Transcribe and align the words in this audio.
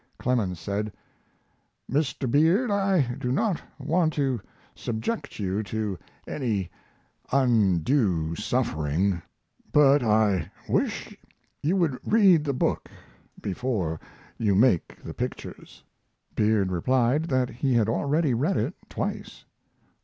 Clemens 0.17 0.59
said: 0.59 0.91
"Mr. 1.87 2.27
Beard, 2.27 2.71
I 2.71 3.01
do 3.19 3.31
not 3.31 3.61
want 3.77 4.13
to 4.13 4.41
subject 4.73 5.37
you 5.37 5.61
to 5.61 5.95
any 6.27 6.71
undue 7.31 8.33
suffering, 8.35 9.21
but 9.71 10.01
I 10.01 10.49
wish 10.67 11.15
you 11.61 11.75
would 11.77 11.99
read 12.03 12.45
the 12.45 12.51
book 12.53 12.89
before 13.39 13.99
you 14.39 14.55
make 14.55 15.03
the 15.03 15.13
pictures." 15.13 15.83
Beard 16.33 16.71
replied 16.71 17.25
that 17.25 17.51
he 17.51 17.75
had 17.75 17.87
already 17.87 18.33
read 18.33 18.57
it 18.57 18.73
twice. 18.89 19.45